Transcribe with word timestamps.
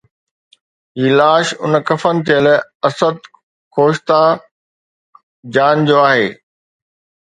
هي 0.99 1.07
لاش 1.19 1.47
اڻ 1.63 1.73
کفن 1.87 2.15
ٿيل 2.25 2.45
اسد 2.87 3.17
خوشتا 3.75 4.21
جان 5.53 5.75
جو 5.89 5.97
آهي 6.07 6.29